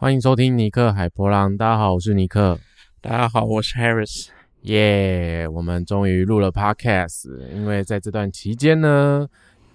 [0.00, 1.54] 欢迎收听尼克海波浪。
[1.58, 2.58] 大家好，我是尼克。
[3.02, 4.28] 大家好，我是 Harris。
[4.62, 7.28] 耶，我们终于录了 Podcast。
[7.54, 9.28] 因为在这段期间呢，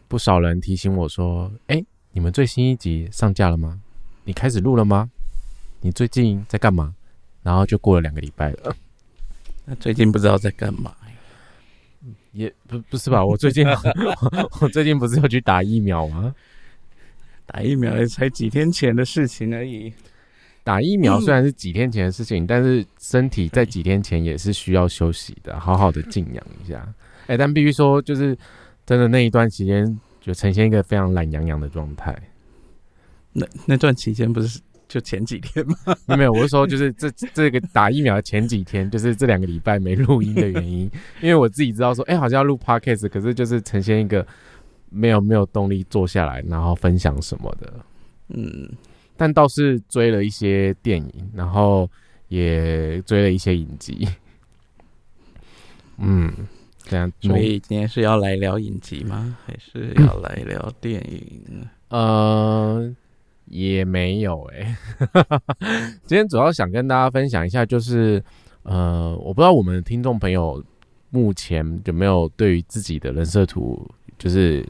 [0.07, 3.79] 不少人提醒我说：“哎，你们最新一集上架了吗？
[4.23, 5.11] 你开始录了吗？
[5.81, 6.95] 你最近在干嘛？”
[7.43, 8.75] 然后就过了两个礼拜了。
[9.65, 10.95] 那最近不知道在干嘛？
[12.31, 13.23] 也不不是吧？
[13.23, 13.63] 我最近
[14.59, 16.33] 我最近不是要去打疫苗吗？
[17.45, 19.93] 打疫苗也才几天前的事情而已。
[20.65, 26.83] 打疫苗虽然是几天前的事情，但是身体在几天前也是需要休息的，好好的静养一下。
[27.27, 28.35] 哎，但必须说，就是
[28.83, 32.17] 真的那一段时间就呈现一个非常懒洋洋的状态。
[33.31, 35.75] 那那段期间不是就前几天吗？
[36.17, 40.89] 没有，我是说，就是这这个打疫苗前几天，就是这两个礼拜没录音的原因，
[41.21, 44.25] 因为我自己知道说，哎，好像要录 podcast，可是就是呈现一个
[44.89, 47.73] 没有没有动力坐下来，然后分享什么的。
[48.29, 48.67] 嗯。
[49.17, 51.89] 但倒是追了一些电影，然后
[52.27, 54.07] 也追了一些影集。
[55.97, 56.29] 嗯，
[56.83, 57.09] 这样。
[57.21, 59.37] 所以今天是要来聊影集吗？
[59.45, 61.65] 还是要来聊电影？
[61.87, 62.93] 呃，
[63.45, 64.75] 也没有哎。
[66.05, 68.21] 今天主要想跟大家分享一下，就是
[68.63, 70.61] 呃，我不知道我们听众朋友
[71.09, 74.67] 目前有没有对于自己的人设图就是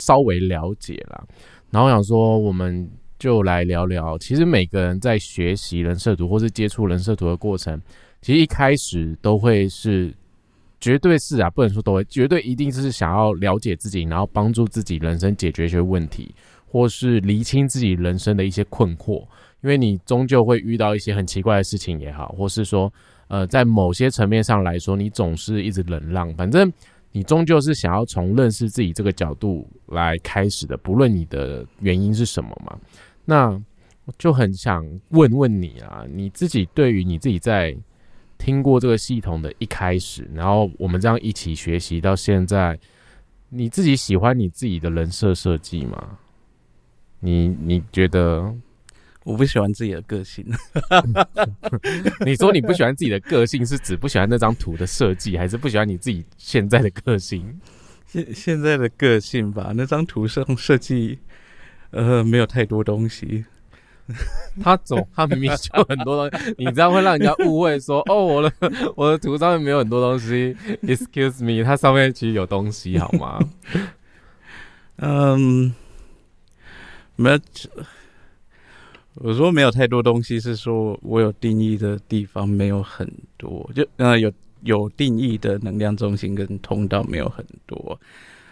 [0.00, 1.24] 稍微了解啦。
[1.70, 2.90] 然后想说我们。
[3.18, 7.80] 就来聊聊，其实每个人在学习人设图或是接触人设图的过程，
[8.20, 10.12] 其实一开始都会是，
[10.80, 16.34] 绝对是啊，不能说都会，绝对一定是想要了解自己，然后帮助自己人生解决一些问题，
[16.66, 19.24] 或是厘清自己人生的一些困惑。
[19.62, 22.92] 因为你终究会遇到一些很奇怪的事情也好，或是说，
[23.28, 26.70] 呃，在某些层面上来说，你总是一直忍让，反正
[27.10, 32.78] 你终究是想要从认识自己这个角度来开始的，不论你的原因是什么嘛。
[33.26, 33.50] 那
[34.06, 37.76] 我就很想问问你啊，你自己对于你自己在
[38.38, 42.78] 听过这个系统的一开始，然后我们这样一起学习到现在，
[43.48, 46.18] 你自己喜欢你自己的人设设计吗？
[47.18, 48.54] 你你觉得
[49.24, 50.46] 我不喜欢自己的个性？
[52.24, 57.58] 你说你不喜欢自己的个性，是指不喜欢那张图的设计，还是不喜欢你自己现在的个性？
[58.06, 61.18] 现现在的个性吧，那张图上设计。
[61.90, 63.44] 呃，没有太多东西。
[64.62, 68.52] 他总他明明就很多东西， 你这样会让人家误会说，哦，我的
[68.94, 70.56] 我的图上面没有很多东西。
[70.84, 73.40] Excuse me，它上面其实有东西，好吗？
[74.98, 75.74] 嗯，
[77.16, 77.38] 没有。
[79.16, 84.30] 我说没有太多东西，是说我有定义的地方没有很多，就呃有
[84.62, 87.98] 有定义的能量中心跟通道没有很多。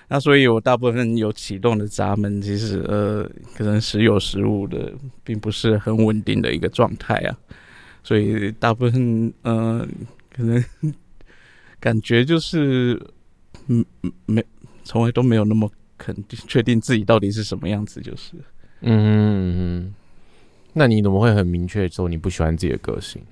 [0.09, 4.93] 那所以，我大部分有启动的闸门，其实呃，可能时有时无的，
[5.25, 7.37] 并不是很稳定的一个状态啊。
[8.03, 9.87] 所以，大部分呃，
[10.31, 10.63] 可能
[11.81, 13.01] 感觉就是，
[13.69, 13.85] 嗯，
[14.27, 14.45] 没，
[14.85, 18.35] 从来都没有那么肯定确定自己到底是什么样子，就是。
[18.83, 19.95] 嗯，
[20.75, 23.23] 那你怎么会很明确说你不喜欢自己的个性？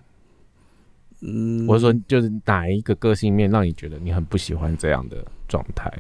[1.21, 5.93] 嗯，或者说，就是哪一个个性面让你觉得你很不喜欢这样的状态？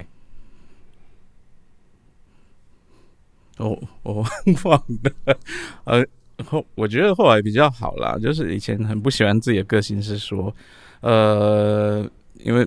[3.63, 4.25] 哦，我
[4.65, 5.37] 忘了，
[5.85, 6.05] 呃，
[6.45, 10.53] 后我觉得后来比较好啦，就是以前很不喜欢自己的个性，是说，
[11.01, 12.05] 呃，
[12.41, 12.65] 因为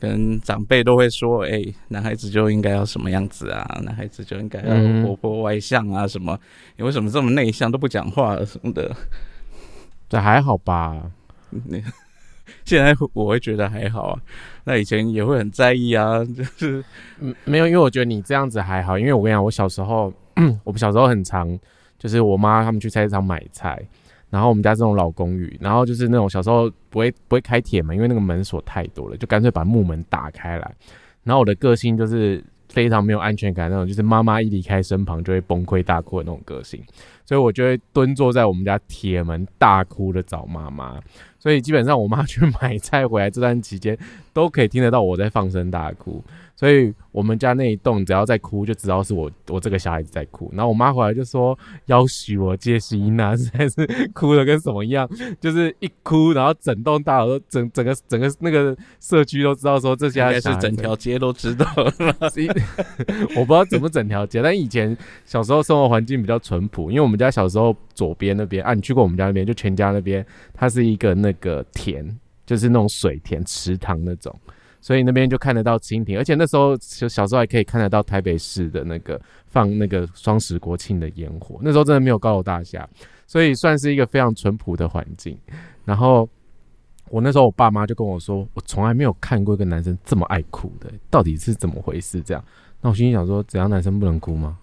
[0.00, 4.74] 可能长辈都会说，哎，男孩子就应该要什么样子啊，男孩子就应该要
[5.04, 6.36] 活泼外向啊，什么，
[6.76, 8.94] 你为什么这么内向都不讲话什么的？
[10.08, 11.10] 这还好吧？
[12.64, 14.20] 现在我会觉得还好啊，
[14.64, 16.84] 那以前也会很在意啊，就是
[17.44, 20.12] 没有，因为我觉得你这样子还好，因为我跟你讲，我小时候，
[20.64, 21.58] 我们小时候很常，
[21.98, 23.80] 就是我妈他们去菜市场买菜，
[24.30, 30.74] 然后我们家这种老公寓，然后就是那种小时候不会不会开铁门，因为那个门锁太多了，就干脆把木门打开来，
[31.24, 32.42] 然后我的个性就是
[32.72, 36.82] 非常没有安全感那种，就是妈妈一离开身旁就会崩溃大哭的那种个性，
[37.26, 40.98] 所以我就会蹲坐在我们家铁门大哭的找妈妈。
[41.38, 43.98] 所以基本上，我妈去买菜回来这段期间，
[44.32, 46.24] 都可以听得到我在放声大哭。
[46.62, 50.48] 所以我们家那一栋只要在哭，就知道是我我这个小孩子在哭。
[50.52, 55.10] 然后我妈回来就说：“要许我接心呐，实在是哭的跟什么一样，
[55.40, 61.66] 就是一哭，然后整栋大楼都整整个整个那个社区都知道说这家是整条街都知道。
[63.34, 70.24] 我不知道怎么整条街，但以前小时候生活环境比较淳朴，因为我们家小时候左边那边啊，你去过我们家那边，就全家那边，
[70.54, 72.16] 它是一个那个田，
[72.46, 74.32] 就是那种水田池塘那种。
[74.82, 82.86] 所以那边就看得到蜻蜓，而且那时候小小时候还可以看得到台北市的那个放那个双十国庆的烟火，那时候真的没有高楼大厦，
[83.26, 85.38] 所以算是一个非常淳朴的环境。
[85.84, 86.28] 然后
[87.10, 92.20] 我那时候我爸妈就跟我说，我从来没有看过一个男生这么爱哭的，到底是怎么回事？
[92.20, 92.44] 这样，
[92.80, 94.58] 那我心里想说，怎样男生不能哭吗？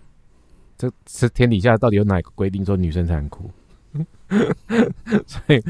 [0.78, 3.50] 这是天底下到底有哪个规定说女生才能哭？
[5.26, 5.64] 所以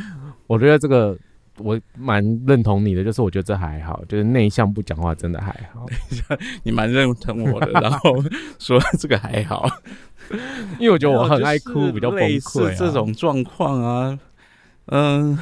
[0.48, 1.18] 我觉得这个
[1.60, 5.86] 我蛮认同你的，就是我觉得这还好，就是内向不讲话真的还好。
[6.64, 8.16] 你蛮认同我的，然后
[8.58, 9.70] 说这个还好，
[10.80, 14.20] 因为我觉得我很爱哭，比较崩溃这种状况啊。
[14.86, 15.38] 嗯，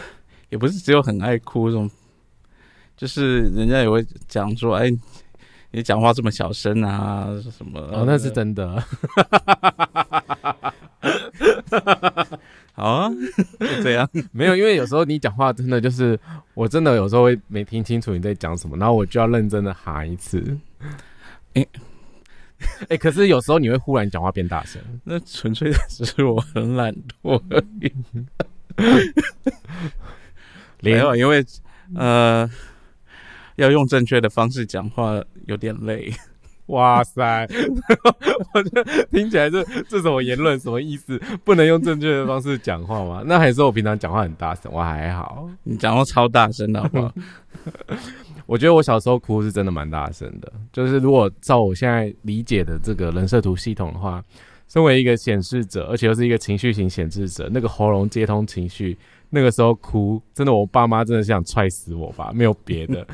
[0.49, 1.89] 也不是只有很爱哭这种，
[2.97, 4.91] 就是人家也会讲说，哎。
[5.69, 7.27] 你讲话这么小声啊？
[7.51, 7.77] 什么？
[7.91, 8.81] 哦，那是真的。
[12.77, 13.11] 好啊，
[13.81, 16.17] 这样 没有，因为有时候你讲话真的就是，
[16.53, 20.55] 我真的有时候会没听清楚你在讲什么，然后我就要认真的喊一次。
[21.55, 21.65] 哎
[22.89, 26.93] 哎， 可是有时候你会忽然讲话变大声， 那纯粹只是我很懒
[27.23, 27.91] 惰而已。
[30.81, 31.43] 没有，因为
[31.95, 32.47] 呃。
[33.55, 36.13] 要用正确的方式讲话有点累，
[36.67, 37.47] 哇塞！
[38.53, 41.19] 我觉得听起来这这种言论什么意思？
[41.43, 43.23] 不能用正确的方式讲话吗？
[43.25, 45.49] 那还是我平常讲话很大声，我还好。
[45.63, 47.13] 你讲话超大声的好不好？
[48.45, 50.51] 我觉得我小时候哭是真的蛮大声的。
[50.71, 54.23] 就是如果照我现在理解的这个人设图系统的话，
[54.67, 58.97] 身为一个显示者，而且又是一个情绪型显示者，那个喉咙接通情绪，
[59.29, 62.31] 那个时候哭，真的我爸妈真的想踹死我吧？
[62.35, 63.05] 没有别的。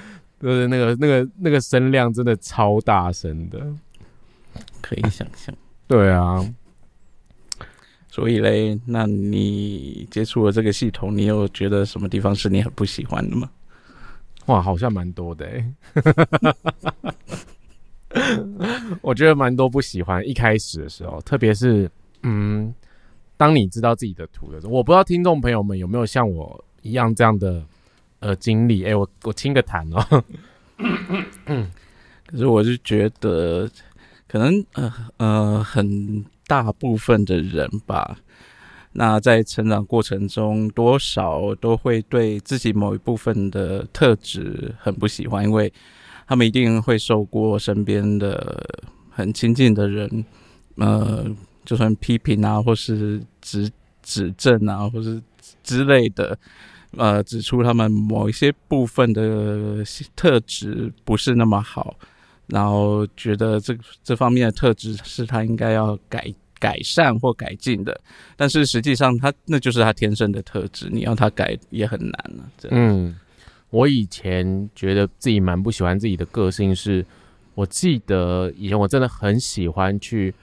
[0.43, 3.65] 就是那个那个那个声量真的超大声的，
[4.81, 5.55] 可以想象。
[5.87, 6.45] 对啊，
[8.09, 13.49] 所以嘞，那你接触了这个系统，你有觉得什么地方是你很不喜欢的吗？
[14.47, 15.73] 哇，好像蛮多的哎。
[19.01, 20.27] 我觉得蛮多不喜欢。
[20.27, 21.89] 一开始的时候，特别是
[22.23, 22.75] 嗯，
[23.37, 27.63] 当你知道自己的图的时候，我不知道听众朋友们有没有像我一样这样的。
[28.23, 30.23] 呃，经历哎，我我听个谈哦。
[32.25, 33.69] 可是我是觉得，
[34.29, 38.17] 可能呃呃，很大部分的人吧，
[38.93, 45.71] 那在成长过程中，多少都会对自己某一部分的特质很不喜欢，因为
[46.25, 48.65] 他们一定会受过身边的
[49.09, 50.25] 很亲近的人，
[50.77, 51.25] 呃，
[51.65, 53.69] 就算批评啊，或是指
[54.01, 55.21] 指正啊，或是
[55.61, 56.39] 之类的。
[56.97, 59.83] 呃，指出他们某一些部分的
[60.15, 61.95] 特质不是那么好，
[62.47, 67.99] 然后觉得这这方面的特质是他应该要改改善或改进的，
[68.37, 72.43] 但是实际上他那就是他天生的特质，你要他改也很难了。
[72.69, 73.15] 嗯，
[73.69, 77.05] 我以前觉得自己蛮不喜欢自己的个性，是
[77.55, 80.33] 我记得以前我真的很喜欢去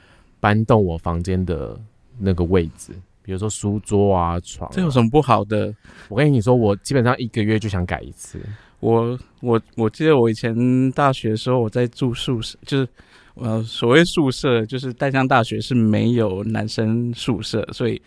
[0.40, 1.78] 搬动我房间的
[2.18, 2.92] 那个位置。
[3.22, 5.74] 比如说书桌啊、床，这有什么不好的？
[6.08, 8.40] 我跟你说，我基本上一个月就想改一次。
[8.80, 12.88] 我我我记得我以前大学的时候，我在住宿舍，就是
[13.34, 18.00] 呃所谓宿舍，就是淡江大学是没有男生宿舍，所以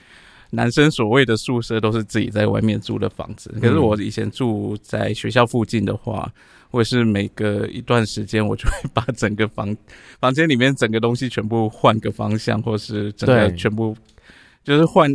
[0.49, 3.55] 男生所谓的宿舍都是自己在外面租的房子。
[3.61, 6.27] 可是我以前住在学校附近的话，
[6.71, 9.77] 我是每隔一段时间，我就会把整个房
[10.19, 13.95] 房间里面整个东西全部换个方向，或是整个全部。
[14.63, 15.09] 就是换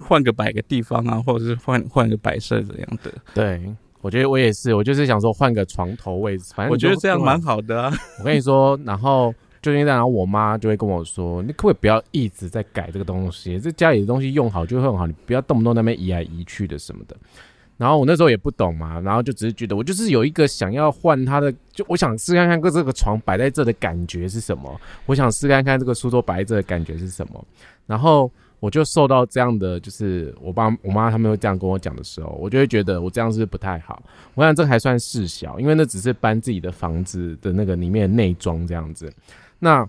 [0.00, 3.12] 换个摆个地方啊，或者是换换个摆设这样的。
[3.34, 3.62] 对，
[4.00, 7.92] 我觉得我也是，我就是想说换个床头位置，反正我觉得这样蛮好的啊。
[8.20, 13.58] 我跟你说，然后就因为这样，我妈就会跟我说：“你可不可以不要一直在改这个东西？
[13.58, 17.16] 这家里的东西用好就会很好，你不要动不动那边移来移去的什么的。”
[17.76, 27.44] 然后我那时候也不懂嘛，然后就只是觉得我就是有一个想要换它的，就我想试看看这个床摆在这的感觉是什么，我想试看看这个书桌摆在这的感觉是什么，
[27.86, 28.30] 然后。
[28.64, 34.02] 我就受到这样的，就是我爸我妈他们会这样跟我讲的时候，我就会觉得我这样是不太好。
[34.34, 39.12] 我想这还算事小，因为那只是搬自己的房子的那个里面内装这样子。
[39.58, 39.86] 那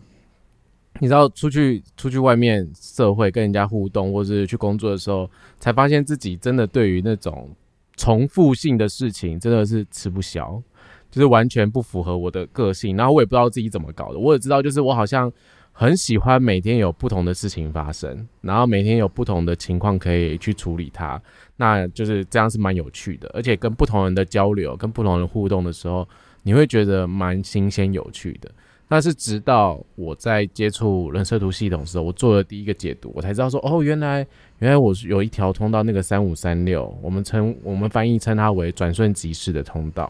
[1.00, 7.50] 你知道出去出去外面社会跟人家互动，或是去工作的时候，才发现自己真的对于那种
[7.96, 10.62] 重复性的事情真的是吃不消，
[11.10, 12.98] 就是完全不符合我的个性。
[12.98, 15.32] 然后我也不知道自己怎么搞的，我也知道就是我好像。
[15.78, 21.22] 很喜欢每天有不同的事情发生，然后每天有不同的情况可以去处理它，
[21.58, 26.08] 那就是这样是蛮有趣的，而且跟不同人的交流、跟不同人互动的时候，
[26.44, 28.50] 你会觉得蛮新鲜有趣的。
[28.88, 34.26] 但是直到我在接触人设图系统的时候，我做了第一个解读，我才知道说，哦，原来
[34.60, 40.10] 原来我有一条通道，那个三五三六，我们称我们翻译称它为转瞬即逝的通道，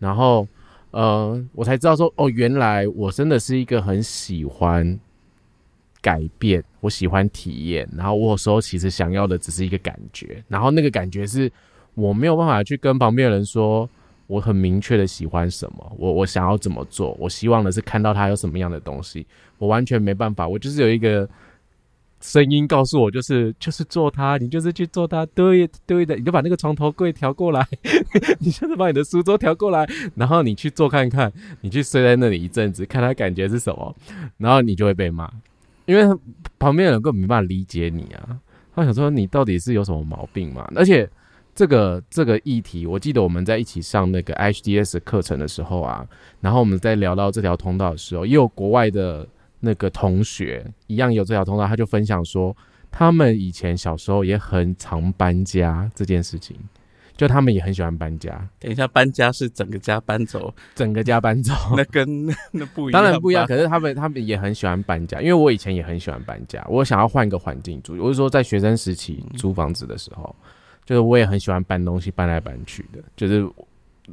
[0.00, 0.48] 然后。
[0.96, 4.98] 呃，我才知道说，哦，原来我真的是一个很喜欢
[6.00, 11.52] 改变，我喜欢体验，然后我有时候其实想要的只是一个感觉，然后那个感觉是
[11.92, 13.88] 我没有办法去跟旁边的人说。
[14.28, 19.24] 我很明确的喜欢什么，我我想要怎么做，我希望的是看到他有什么样的东西，
[19.56, 21.28] 我完全没办法，我就是有一个
[22.20, 27.66] 声音告诉我，就是就是做它，你就是去做它，对对的，你就把那个床头柜调过来，
[28.40, 33.94] 你就是把你的书桌调过来，然后你去做看看，你去睡在那里一阵子，看他感觉是什么，
[34.38, 35.30] 然后你就会被骂，
[35.84, 36.18] 因为
[36.58, 38.38] 旁边人根本没办法理解你啊，
[38.74, 41.08] 他想说你到底是有什么毛病嘛，而且。
[41.58, 46.06] 这个这个议题，我记得我们在一起上那个 HDS 课程的时候啊，
[46.38, 49.26] 然后我们在聊到这条通道的时候，也有国外的
[49.60, 52.56] 那个同学一样有这条通道，他就分享说，
[52.90, 56.56] 他们以前小时候也很常搬家这件事情，
[57.16, 58.48] 就他们也很喜欢搬家。
[58.58, 63.46] 等一下，搬家是整个家搬走，整个家搬走，那跟那不一样，当然不一样。
[63.46, 67.96] 可是他们他们也很喜欢搬家，因为我以前也很喜欢搬家，我想要换一个环境住。
[67.98, 70.34] 我是说，在学生时期租房子的时候。
[70.84, 73.02] 就是我也很喜欢搬东西，搬来搬去的。
[73.16, 73.44] 就是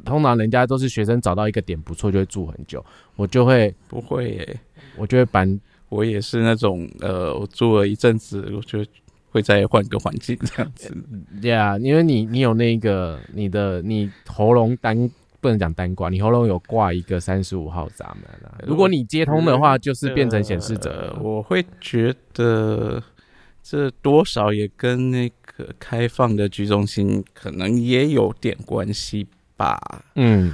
[0.04, 2.84] 通常人家都是学生找到一个点不错，就会住很久。
[3.16, 4.60] 我就会不会耶，
[4.96, 5.60] 我就会搬。
[5.88, 8.84] 我也是那种呃，我住了一阵子，我就
[9.30, 10.96] 会再换个环境这样子。
[11.40, 15.08] 对啊，因为你你有那个你的你喉咙单
[15.40, 18.58] 不能讲单挂，你喉咙有挂一个三十五号闸门啊。
[18.66, 21.16] 如果你接通的话，就是变成显示者。
[21.20, 23.02] 我会觉得
[23.62, 25.30] 这多少也跟那。
[25.56, 29.24] 个开放的居中心可能也有点关系
[29.56, 29.78] 吧。
[30.14, 30.52] 嗯，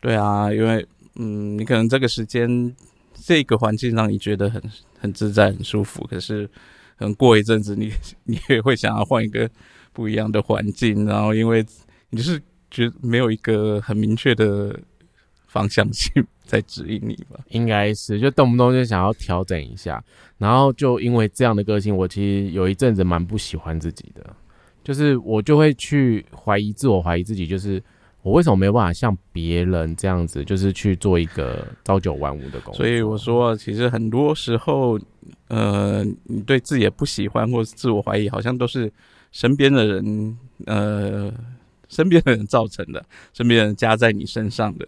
[0.00, 2.74] 对啊，因为嗯，你可能这个时间
[3.14, 4.62] 这个环境让你觉得很
[4.98, 6.46] 很自在、很舒服，可是
[6.98, 7.92] 可能过一阵子你
[8.24, 9.48] 你也会想要换一个
[9.92, 11.64] 不一样的环境，然后因为
[12.10, 12.40] 你就是
[12.70, 14.78] 觉得没有一个很明确的
[15.46, 16.26] 方向性。
[16.48, 20.02] 在指引你吧，应该是就动不动就想要调整一下，
[20.38, 24.34] 然后就因为这样的个性，我其实有一阵子蛮不喜欢自己的，
[24.82, 27.82] 就是我就会去怀疑自我，怀疑自己，就是
[28.22, 32.74] 我为什么没有办法像别人这样子，就是去做一个朝九晚五的工作。
[32.74, 34.98] 所以我说，其实很多时候，
[35.48, 38.92] 呃，你对自己的不喜欢或是自我怀疑，好像都是
[39.32, 41.32] 身边的人，呃，
[41.88, 44.86] 身边的人造成的，身边人加在你身上的。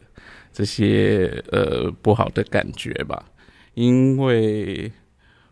[0.52, 3.24] 这些呃不好的感觉吧，
[3.74, 4.90] 因为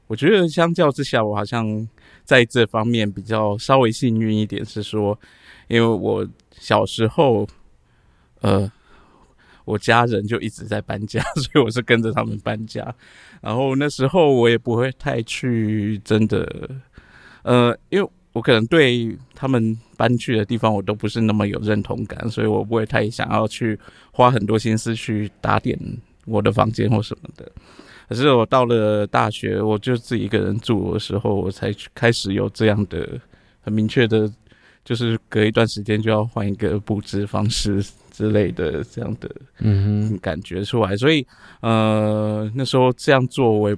[0.09, 1.89] 我觉得相较之下，我好像
[2.25, 5.17] 在这方面比较稍微幸运一点，是说，
[5.69, 7.47] 因为我小时候，
[8.41, 8.71] 呃，
[9.65, 12.95] 我家人就一直在搬家， 所以我是跟着他们搬家，
[13.41, 16.71] 然后那时候我也不会太去真的，
[17.43, 18.11] 呃，因为。
[18.35, 23.77] 我可能对他们搬去的地方，我都不是那么有认同感，所以我不会太想要去
[24.13, 25.77] 花很多心思去打点
[26.25, 27.51] 我的房间或什么的。
[28.09, 33.19] 可是我到了大学，我就自己一个人住的时候，我才开始有这样的
[33.61, 34.31] 很明确的，
[34.85, 37.85] 就是隔一段时间就要换一个布置方式
[38.19, 40.97] 之类的这样的嗯感觉出来。
[40.97, 41.25] 所以
[41.61, 43.77] 呃，那时候这样做，我也。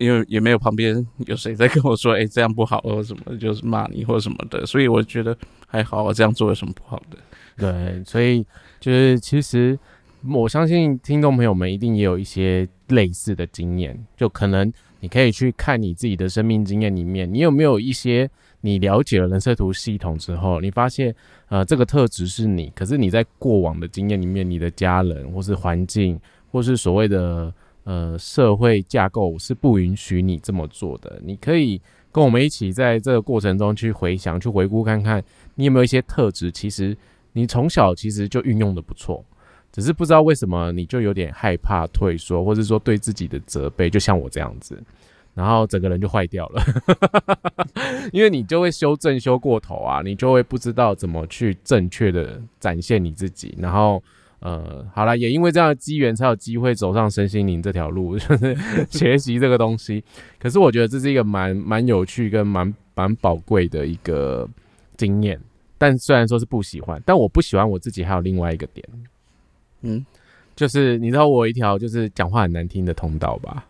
[0.00, 7.18] 因为也没有旁边有谁在跟我说，哎，这样不好或者什么，就是骂你或者什么的，所以我觉得还好，我这样做有什么不好的？
[7.56, 8.46] 对，所以
[8.78, 9.76] 就是其实
[10.24, 18.30] 我相信听众朋友们一定也有一些类似的经验，就可能你可以去看你自己的生命经验里面，你有没有一些
[18.60, 21.14] 你了解了人设图系统之后，你发现
[21.48, 27.52] 呃这个特质是你，可是你在过往的经验里面，你的家人或是环境或是所谓的。
[27.84, 31.18] 呃，社会架构是不允许你这么做的。
[31.24, 31.80] 你可以
[32.12, 35.24] 跟我们一起在这个过程中去回想、去回顾看看，
[35.54, 36.94] 你有没有一些特质，其实
[37.32, 39.24] 你从小其实就运用的不错，
[39.72, 44.78] 只是不知道为什么你就有点害怕退缩，或者说对自己的责备，就像我这样子，
[45.38, 46.62] 然后整个人就坏掉了，
[48.12, 54.02] 因为你就会修正修过头啊，你就会不知道怎么去正确的展现你自己，然后。
[54.40, 58.56] 呃，好了，也因为这样的机缘，才有机会走上身心灵这条路， 就是
[58.88, 60.00] 学习这个东西。
[60.38, 64.48] 可是我觉得这是一个蛮蛮有趣跟蛮蛮宝贵的一个
[64.96, 65.36] 经验。
[65.76, 68.88] 但虽然说是不喜欢，但我不喜欢我自己还有另外一个点，
[69.82, 70.06] 嗯，
[70.54, 73.66] 就是你知道我一条就是讲话很难听的通道吧？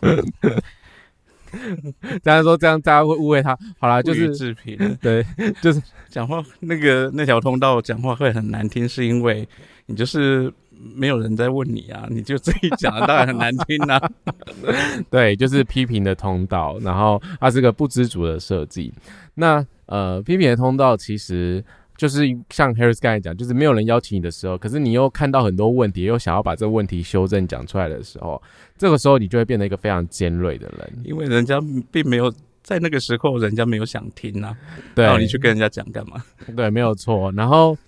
[2.22, 3.56] 这样说，这样大家会误会他。
[3.78, 5.24] 好啦，就是制品，对，
[5.62, 9.48] 就是讲话那个那条通道讲话会很难听，是因为
[9.86, 10.52] 你就是
[10.94, 14.10] 没有人在问你啊，你就自己讲，当然很难听啊。
[15.08, 18.92] 对，就是批评的通道，然后它是个不知足的设计。
[19.34, 21.64] 那呃，批评的通道其实
[21.96, 28.42] 就是像 Harris 刚才讲，就是没有人邀请你的时候，可是你又看到很多问题，又想要把这个问题修正讲出来的时候，
[28.76, 31.60] 这个时候你就会变得一个非常尖锐的人，因为人家
[31.92, 32.32] 并没有
[32.64, 34.56] 在那个时候，人家没有想听啊。
[34.92, 36.20] 对，然后你去跟人家讲干嘛？
[36.56, 37.30] 对，没有错。
[37.30, 37.78] 然后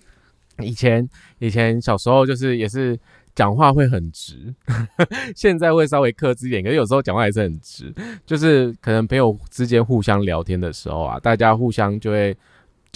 [0.59, 1.07] 以前
[1.39, 2.97] 以前小时候就是也是
[3.35, 4.55] 讲话会很直，
[5.35, 7.93] 现在会稍微克制一点，可是有时候讲话还是很直。
[8.25, 12.33] 就是可能朋友之间互相聊天的时候啊，大家互相就会。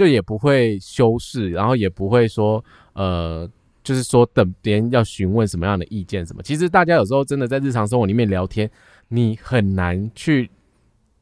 [0.02, 3.48] 就也不会修饰，然后也不会说，呃，
[3.84, 6.42] 就是说等别人要询问什么样的意见什么。
[6.42, 8.68] 其实大家有时候真的在日常生活里面聊天，
[9.10, 10.50] 你很难去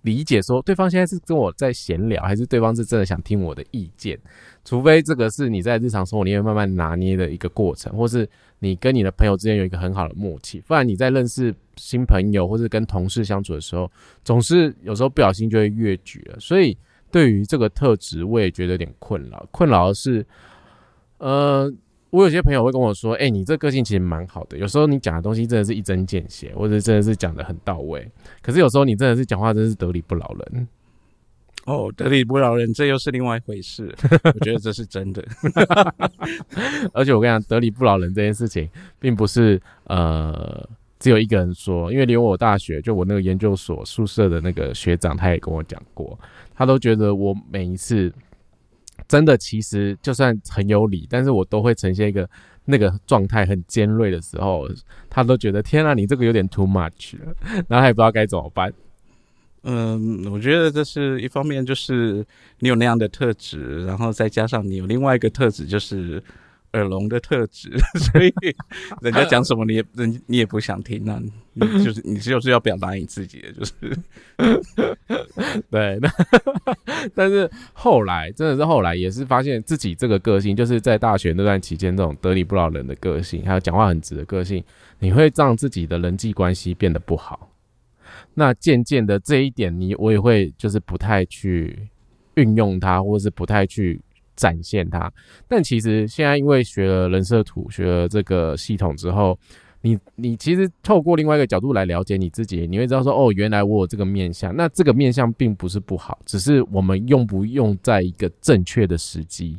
[0.04, 4.18] 理解说对方现在是跟我在闲聊，还是对方是真的想听我的意见。
[4.64, 8.26] 除非这个是你在日常生活里面慢慢拿捏的一个过程，或是
[8.60, 13.92] 你跟你的朋友之间有一个很好的默契，不然你在认识新朋友或是跟同事相处的时候，
[14.24, 16.40] 总是有时候不小心就会越矩了。
[16.40, 16.78] 所以。
[17.12, 19.46] 对于这个特质，我也觉得有点困扰。
[19.52, 20.26] 困扰的是，
[21.18, 21.72] 呃，
[22.10, 28.10] 我有些朋友会跟我说：“哎，你这个性其实蛮好的，有时候你讲的东西真的是一针见血，或者真的是讲的很到位。
[28.42, 30.68] 可是有时候你真的是讲话真是得理不饶人。”
[31.66, 33.94] 哦，得理不饶人，这又是另外一回事。
[34.34, 35.24] 我觉得这是真的。
[36.94, 46.18] 而且我跟你讲，得理不饶人这件事情，并不是呃只有一个人说，因为连我大学就我那个研究所宿舍的那个学长，他也跟我讲过。
[46.60, 48.14] 他都觉得我每一次
[49.08, 52.30] 真的其实就算很有理，但是我都会呈现一个
[52.66, 54.70] 那个状态很尖锐的时候，
[55.10, 57.34] 他都觉得天啊，你这个有点 too much 了，
[57.70, 58.74] 然后他也不知道该怎么办。
[59.64, 62.26] 嗯，我觉得这是一方面，就是
[62.60, 66.22] 你有那样的特质，然后再加上你有另外一个特质，就是。
[66.74, 68.32] 耳聋的特质， 所以
[69.02, 71.22] 人家讲什么你也 人你也不想听啊，
[71.84, 73.74] 就是你就是要表达你自己的，就是
[75.72, 75.98] 对。
[76.00, 76.10] 那
[77.16, 84.64] 但是后来真的是后来也是发现自己这个个性，就是在大学那段期间，这种得理不饶人的个性，还有讲话很直的个性，
[85.00, 87.52] 你会让自己的人际关系变得不好。
[88.36, 91.90] 那渐渐的这一点，你我也会就是不太去
[92.36, 94.00] 运用它，或者是不太去。
[94.40, 95.12] 展现它，
[95.50, 99.38] 但其实现在因为学了人设图，学了这个系统之后，
[99.82, 109.58] 你你其实透过另外一个角度来了解你自己，你会知道说，哦，原来我有这个面相，那这个面相并不是不好，只是我们用不用在一个正确的时机，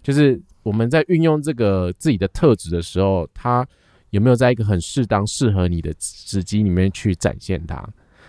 [0.00, 3.66] 就是我们在运用这个自己的特质的时候，它
[4.10, 7.84] 有没有在一个很适当、适合你的时机里面去展现它？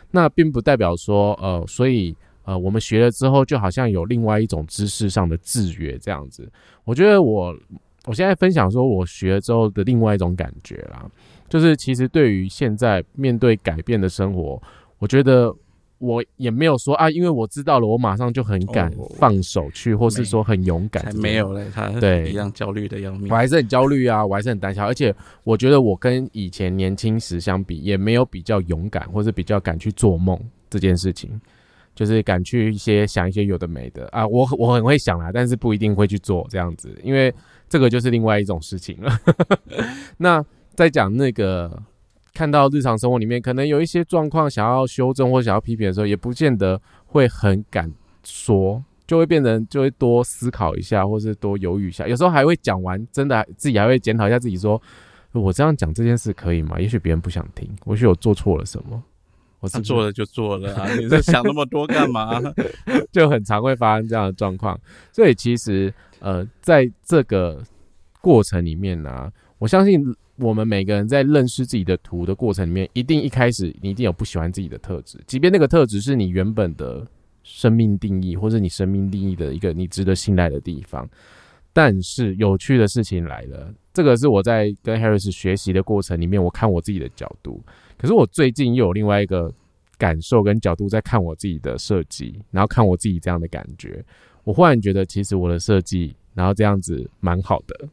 [0.10, 2.16] 那并不代表说，呃，所以。
[2.48, 6.50] 呃，我们学了之后，就好像有另外一种知识上的制约这样子。
[6.86, 7.54] 我觉得我
[8.06, 11.06] 我现在分享说，我学了之后的另外一种感觉啦，
[11.50, 14.62] 就是其实对于现在面对改变的生活，
[14.98, 15.54] 我觉得
[15.98, 21.14] 我也没有说啊，因为我知道了，我马上就很敢放手去，或是说很勇敢。
[21.18, 23.30] 没有嘞，他对一样焦虑的要命。
[23.30, 31.30] 我还是很焦虑啊，我还是很胆小，而且我觉得我跟以前年轻时相比，也没有比较勇敢，或是比较敢去做梦这件事情。
[31.98, 37.34] 就是敢去一些想一些有的没的啊，我我很会想啦，但是不一定会去做这样子，因为
[37.68, 39.20] 这个就是另外一种事情了。
[40.18, 41.82] 那在讲那个
[42.36, 47.92] 看到日常生活里面可能有一些状况想要修正或想要批评的时候，也不见得会很敢
[48.24, 54.80] 说，就会变成就会多思考一下，或是多犹豫一下，有时候还会讲完，真的自己还会检讨一下自己，说
[55.32, 56.80] 我这样讲这件事可以吗？
[56.80, 59.02] 也许别人不想听，或许我做错了什么。
[59.60, 60.94] 我是做了就做了啊！
[60.96, 62.40] 你在想那么多干嘛？
[63.12, 64.80] 就很常会发生这样的状况。
[65.12, 67.64] 所以其实呃，在这个
[68.22, 70.00] 过程里面呢，我相信
[70.36, 77.06] 我们每个人在认识自己的图的过程里面，一定一开始你一定有不喜欢自己的特质，即便那个特质是你原本的
[77.44, 81.10] 生命定义，或者你生命定义的一个你值得信赖的地方。
[81.74, 87.64] 但是有趣的事情来了，这个是我在跟 Harris 学习的过程里面，我看我自己的角度。
[87.98, 89.52] 可是我最近又有另外一个
[89.98, 94.04] 感受跟角度在看我自己的设计，然后看我自己这样的感觉，
[94.44, 97.90] 我忽然觉得其实我的设计，然后这样子蛮好的。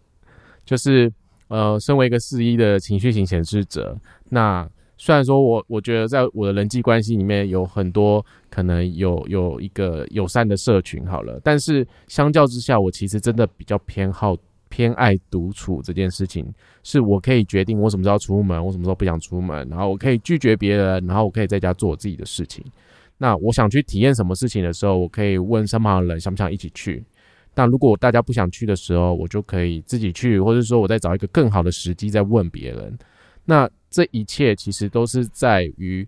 [0.64, 1.12] 就是
[1.48, 14.36] 呃，身为一个四一的情绪型显示者，那虽然说我我觉得在我的人际关系里面有很多可能有有一个友善的社群好了，但是相较之下，我其实真的比较偏好。
[14.74, 16.44] 偏爱独处这件事情，
[16.82, 22.64] 是我可以决定我什么时候出门，我什么时候不想出门，然后我可以拒绝别人，然后我可以在家做我自己的事情。
[23.16, 27.04] 那我想去体验什么事情的时候，我可以问身旁的人想不想一起去。
[27.54, 32.98] 但如果大家不想去的时候，我就可以自己去，或者说我再找一个更好的时机再问别人。
[33.44, 36.04] 那这一切其实都是在于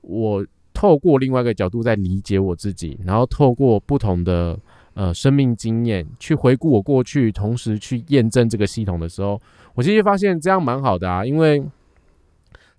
[0.00, 4.58] 我透过另外一个角度在理解我自己，然后透过不同的。
[4.96, 9.40] 呃生命经验，去回顾我过去，同时去验证这个系统的时候，
[9.74, 11.62] 我其实发现这样蛮好的啊，因为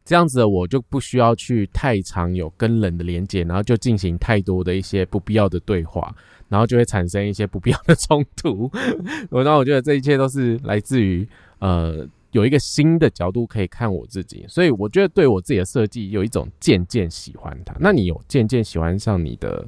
[0.03, 6.13] 这样子我就不需要去太常有跟人的连接，然后就进行太多的一些不必要的对话，
[6.49, 8.69] 然后就会产生一些不必要的冲突。
[9.31, 11.25] 我那我觉得这一切都是来自于
[11.59, 12.05] 呃。
[12.31, 17.73] 有一个新的角度可以看我自己，所以我觉得对我自己的设计有一种渐渐喜欢它。
[17.79, 19.65] 那你有渐渐喜欢上你的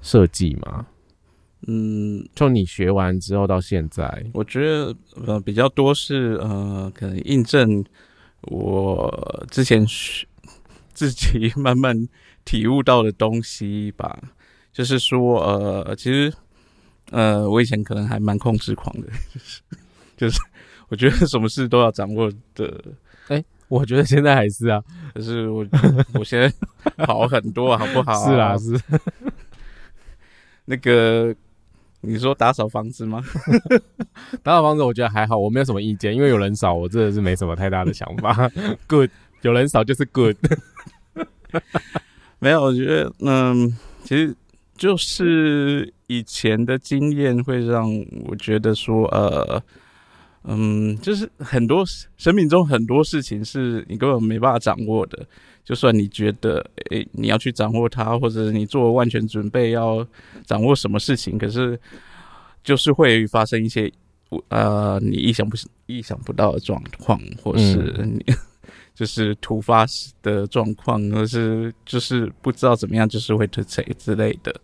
[0.00, 0.86] 设计吗？
[1.66, 4.94] 嗯，就你学完之后到现在，我觉得
[5.26, 7.84] 呃比较多是呃可能印证
[8.42, 10.26] 我之前学
[10.92, 12.08] 自己慢慢
[12.44, 14.18] 体悟到的东西吧。
[14.72, 16.32] 就是说呃其实
[17.10, 19.60] 呃我以前可能还蛮控制狂的， 就是
[20.16, 20.38] 就是。
[20.88, 22.84] 我觉得什么事都要掌握的，
[23.28, 24.82] 哎，我觉得现在还是啊，
[25.14, 25.66] 可是我
[26.20, 26.52] 我现在
[27.06, 28.12] 好很多，好不好？
[28.28, 28.78] 是啊，是。
[30.66, 31.34] 那个，
[32.02, 33.22] 你说打扫房子吗？
[34.42, 38.50] 打扫房子，我觉得还好，我没有什么意见，因为有人扫，我真的是没什么太大的想法。
[38.86, 39.10] Good，
[39.42, 40.36] 有人扫就是 Good。
[42.38, 44.36] 没有，我觉得，嗯，其实
[44.76, 47.88] 就是以前的经验会让
[48.26, 49.62] 我觉得说，呃。
[50.44, 51.84] 嗯，就是很多
[52.16, 55.24] 生命中很多事情是你根本没办法掌握的。
[55.64, 60.06] 就算你觉得，诶，你要去掌握它，或者你做万全准备要
[60.44, 61.78] 掌握什么事情，可是
[62.64, 63.90] 就是会发生一些
[64.48, 68.24] 呃你意想不意想不到的状况，或是你
[68.94, 69.86] 就是突发
[70.22, 74.54] 的状况，或是就是不知道怎么样，就是会推锤之类的。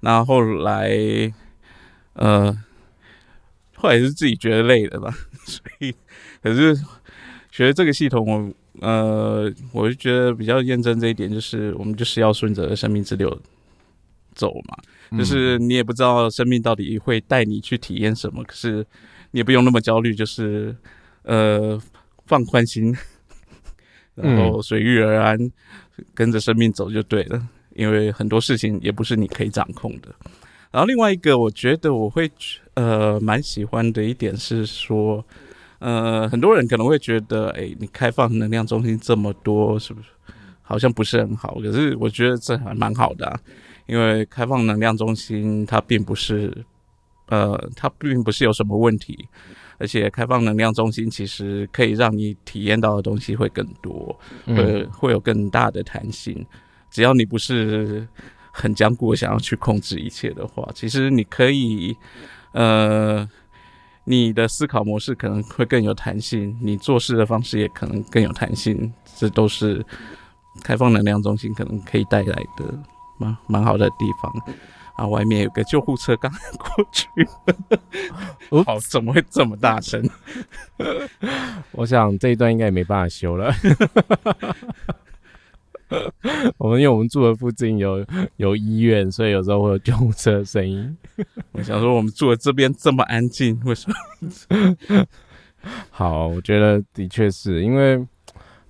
[0.00, 0.90] 那后来，
[2.14, 2.56] 呃。
[3.74, 5.12] 后来是自己觉得累了吧，
[5.44, 5.92] 所以
[6.40, 6.72] 可是
[7.50, 13.40] 学这个系统，我呃，我就觉得比较验证这一点，就是我们就是要顺着生命之流
[14.34, 14.76] 走嘛，
[15.16, 18.84] 就是你也不知道生命到底会带你去体验什么，可是
[19.30, 20.74] 你也不用那么焦虑，就是
[21.22, 21.80] 呃
[22.26, 22.92] 放宽心，
[24.16, 25.38] 然后随遇而安，
[26.12, 30.08] 跟着生命走就对了，因为很多事情也不是你可以掌控的。
[30.72, 32.28] 然后另外一个，我觉得我会
[32.74, 35.24] 呃蛮喜欢的一点是说，
[35.82, 40.08] 呃，很多人可能会觉得，哎，你开放能量中心这么多，是不是
[40.62, 41.56] 好像不是很好？
[41.60, 43.38] 可是我觉得这还蛮好的，
[43.86, 46.56] 因为开放能量中心它并不是，
[47.26, 49.28] 呃，它并不是有什么问题，
[49.78, 54.16] 而且开放能量中心其实可以让你体验到的东西会更多，
[54.46, 56.46] 会会有更大的弹性，
[56.90, 58.06] 只要你不是。
[58.54, 61.96] 很坚固，想要去控制一切的话，其实你可以，
[62.52, 63.26] 呃，
[64.04, 69.84] 你的思考模式可能会更有弹性，你做事的方式也可能更有弹性，这都是
[70.62, 72.78] 开放能量中心可能可以带来的
[73.18, 74.32] 蛮蛮好的地方。
[74.94, 77.08] 啊，外面有个救护车刚过去，
[78.50, 80.06] 哦，怎么会这么大声？
[81.72, 83.50] 我想这一段应该也没办法修了。
[86.58, 88.04] 我们因为我们住的附近有
[88.36, 90.96] 有医院，所以有时候会有救护车的声音。
[91.52, 95.06] 我想说，我们住的这边这么安静，为什么？
[95.90, 98.04] 好，我觉得的确是因为，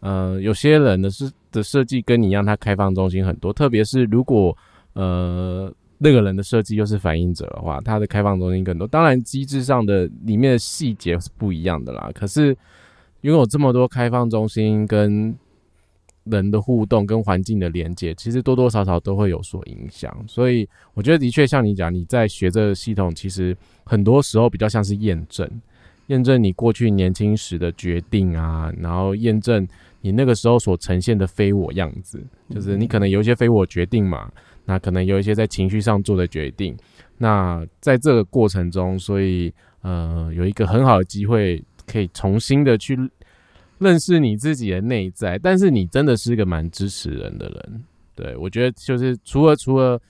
[0.01, 4.57] 呃，有些人的是的设计跟你一样，他开放中心很多，特别是如果
[4.93, 8.87] 呃那个人的设计又是反应者的话，他的开放中心更多。
[8.87, 12.11] 当然，机制上的里面的细节是不一样的啦。
[12.13, 12.57] 可是
[13.21, 15.35] 拥有这么多开放中心跟
[16.25, 20.17] 人的互动跟环境的连接，其实多多少少都会有所影响。
[20.27, 25.49] 所以我觉得，的确像你讲，你在学这个系统，其实很多时候比较像是验证，
[26.07, 29.67] 验证你过去年轻时的决定啊，然后验证
[30.01, 32.25] 你那个时候所呈现的非我样子。
[32.51, 34.31] 就是你可能有一些非我决定嘛，
[34.65, 36.77] 那可能有一些在情绪上做的决定。
[37.19, 42.97] 那在这个过程中，所以呃，有一个很好的机会，可以重新的去。
[43.83, 47.85] 认识你自己的内在，但是你真的是一个蛮支持人的人。
[48.15, 50.01] 对我觉得，就是除了除了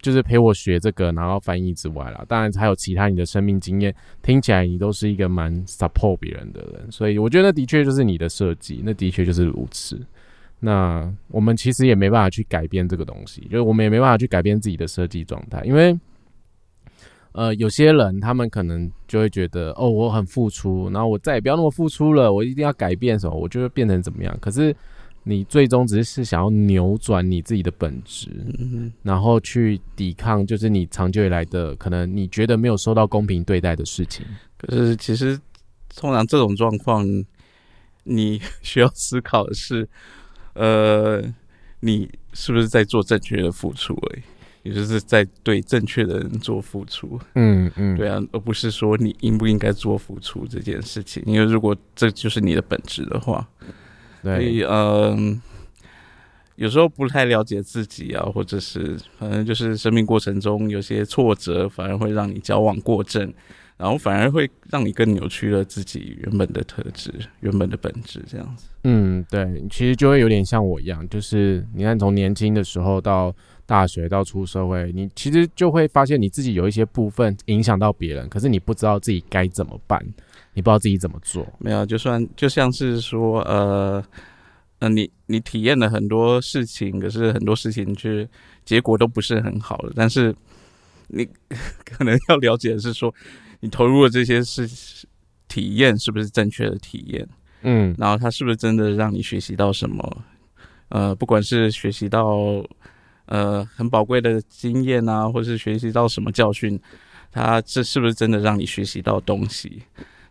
[0.00, 6.90] 就是陪我学这个，然后翻译之外啦，当然还有其他你的生命经验，听起来你都是一个蛮 support 别人的人。
[6.90, 10.00] 所以我觉得，的确就是你的设计，那的确就是如此。
[10.60, 15.98] 那我们其实也没办法去改变这个东西，就是我们也没办法去改变自己的设计状态，因为。
[17.36, 24.34] 呃，有些人他们可能就会觉得，哦，我很付出，然后我再也不要那么付出了，我一定要改变什么，我就会变成怎么样？
[24.40, 24.74] 可是
[25.22, 28.30] 你最终只是想要扭转你自己的本质，
[29.02, 34.24] 然后去抵抗，就是你长久以来的可能你觉得没有受到公平对待的事情。
[34.56, 35.38] 可是其实
[35.94, 37.04] 通常这种状况，
[38.04, 39.86] 你 需要思考的是，
[40.54, 41.22] 呃，
[41.80, 43.92] 你是不是在做正确的付出？
[44.16, 44.22] 已？
[44.66, 47.18] 也就是在对正确的人做付出。
[47.34, 51.22] 嗯嗯，对啊，而不是说你应不应该做付出这件事情。
[51.24, 53.46] 因为如果这就是你的本质的话，
[54.22, 55.40] 所以对，嗯、
[56.56, 63.32] 有时候不太了解自己啊，或者是反正就是生命过程中有些挫折，反而会让你矫枉过正，
[63.76, 68.66] 然后反而会让你更扭曲了自己原本的特质、原本的本质，这样子。
[68.84, 73.34] 嗯对，其实就会有点像我一样，就是你看从年轻的时候到
[73.66, 80.00] 大学到出社会，你其实就会发现你自己有一些部分影响到别人，可是你不知道自己该怎么办，
[80.54, 81.46] 你不知道自己怎么做。
[81.58, 84.02] 没有，就算就像是说，呃，
[84.78, 88.26] 呃，你你体验了很多事情，可是很多事情却
[88.64, 90.34] 结果都不是很好的，但是
[91.08, 91.28] 你
[91.84, 93.12] 可能要了解的是说，
[93.60, 94.68] 你投入的这些事
[95.48, 97.28] 体验是不是正确的体验，
[97.62, 100.24] 嗯然后它是不是真的让你学习到什么？
[100.88, 102.64] 呃，不管是学习到
[103.26, 106.80] 呃很宝贵的经验啊，或是学习到什么教训，
[107.30, 109.82] 它这是不是真的让你学习到东西？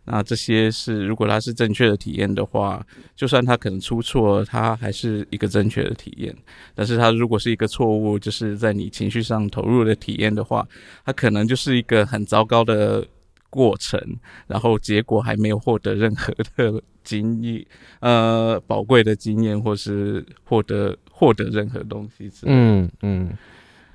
[0.07, 6.35] 那这些是如果它是正确的体验的话，就算它可能出错，它还是一个正确的体验。
[6.75, 10.67] 但是它如果是一个错误，就是在你情绪上投入的体验的话，
[11.03, 13.03] 它可能就是一个很糟糕的
[13.49, 13.99] 过程，
[14.45, 17.65] 然后结果还没有获得任何的经验，
[17.99, 22.57] 呃，宝贵的经验，或是获得获得任何东西之类的。
[22.57, 23.37] 嗯嗯，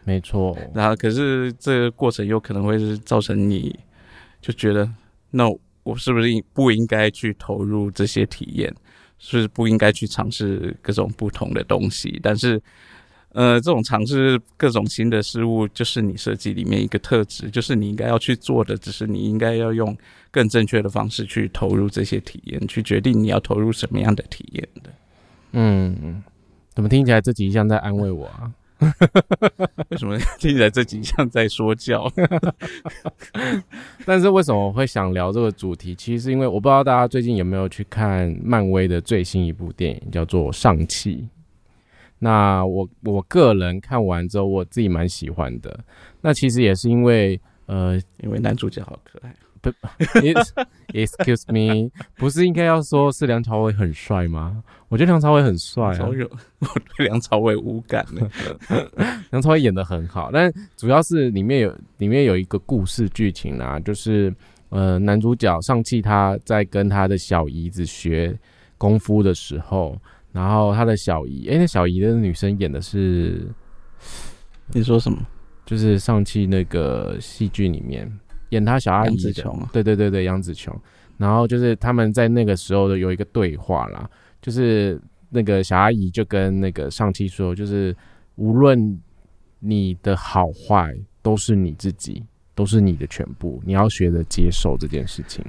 [0.04, 0.56] 没错。
[0.74, 3.78] 然后可是这个过程有可能会是造成你
[4.40, 4.90] 就觉得，
[5.30, 5.44] 那
[5.82, 8.74] 我是不是应不应该去投入这些体验？
[9.18, 12.18] 是不是不应该去尝试各种不同的东西？
[12.22, 12.58] 但是，
[13.32, 19.94] 呃，这种尝试各种新的事物，就是你设计里面一个特质，就是你应该要去做的，只是你应该要用
[20.30, 24.90] 更正确的方式去投入这些体验，去决定你要投入什么样的体验的。
[25.52, 26.22] 嗯嗯，
[26.80, 28.50] 怎么听起来这集像在安慰我啊？
[29.90, 32.10] 为什么听起来这几项在说教？
[34.06, 35.94] 但是为什么我会想聊这个主题？
[35.94, 41.16] 其实是因为我不知道大家最近有没有去看漫威的最新一部电影，叫做《上气》。
[42.18, 45.78] 那我我个人看完之后，我自己蛮喜欢的。
[46.22, 49.36] 那其实也是因为呃因为男主角好可爱。
[49.62, 54.62] ，It's-，excuse me，不是应该要说是梁朝伟很帅吗？
[54.88, 56.28] 我觉得梁朝伟很帅啊早，有
[56.60, 58.28] 我对梁朝伟无感呢。
[59.30, 64.34] 梁朝伟演的很好，但主要是里面有里面有一个故事剧情啊，就是
[64.70, 68.36] 呃男主角上气他在跟他的小姨子学
[68.78, 69.96] 功夫的时候，
[70.32, 73.46] 然后他的小姨，诶，那小姨的女生演的是
[74.68, 75.18] 你说什么？
[75.66, 78.10] 就是上气那个戏剧里面
[78.50, 79.68] 演他小阿杨姨的，紫琼啊？
[79.72, 80.78] 对对对对，杨紫琼。
[81.16, 84.08] 然后就是他们在那个时候的有一个对话啦，
[84.40, 87.94] 就是那个小阿姨就跟那个上期说，就是
[88.36, 88.98] 无论
[89.58, 95.44] 你的好坏，都是你自己，都是你的全部，你要学着接受这件事情。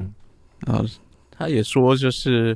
[0.67, 0.85] 然后
[1.31, 2.55] 他也说，就是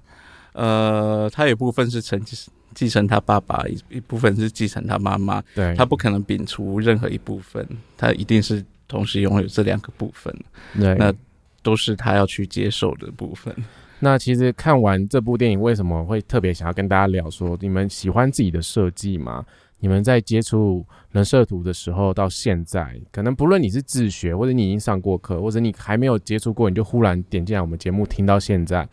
[0.51, 10.35] 呃，他有部分是承继继承他爸爸，一一部分是继承他妈妈，对，他不可能摒除任何一部分，他一定是同时拥有这两个部分，
[10.79, 11.13] 对那
[11.61, 13.55] 都是他要去接受的部分。
[13.99, 19.45] 那其实看完这部电影，为什么会特别想要跟大家聊说，你们喜欢自己的设计吗？
[19.79, 28.87] 你们在接触人设图的时候到现在，可能不论你是自学，或者你已经上过课，或者你还没有接触过，你就忽然点进来我们节目听到现在，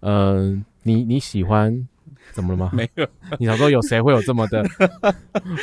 [0.00, 1.88] 嗯、你你喜欢
[2.32, 2.70] 怎么了吗？
[2.74, 3.06] 没有，
[3.38, 4.64] 你想说有谁会有这么的？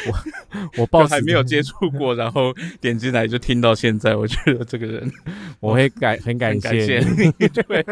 [0.08, 5.12] 我我抱持就还没有接触过， 然后点进来就听到现在，我觉得这个人
[5.60, 7.34] 我会感很感感谢谢你。
[7.38, 7.86] 你，对，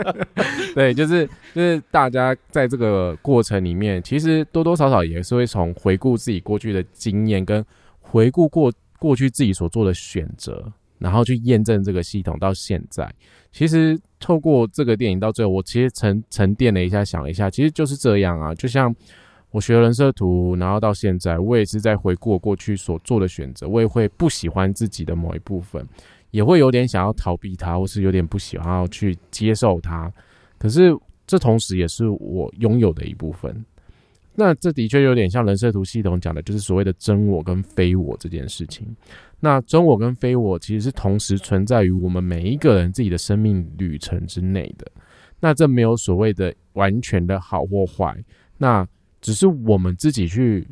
[0.73, 7.63] 对，就是就是大家在这个过程里面，其实多多少少也是会从回顾自己过去的经验，跟
[7.99, 13.11] 回顾过过去自己所做的选择，然后去验证这个系统到现在。
[13.51, 18.55] 其实透过这个电影到最后，我其实沉沉淀了一下，想了一下，其实就是这样啊。
[18.55, 18.95] 就像
[19.49, 25.85] 我学人设图，然后到现在，我也是在回顾过去所做的选择，我也会不喜欢自己的某一部分，
[26.29, 30.09] 也会有点想要逃避它，或是有点不喜欢要去接受它。
[30.57, 30.95] 可是
[31.27, 33.65] 这同时也是我拥有的一部分。
[34.33, 38.87] 那这的确有点像人设图系统讲的，就是所谓的真我跟非我这件事情。
[39.41, 44.89] 那真我跟非我其实是同时存在于我们每一个人自己的生命旅程之内的。
[45.39, 48.15] 那这没有所谓的完全的好或坏，
[48.59, 48.87] 那
[49.19, 50.67] 只是我们自己去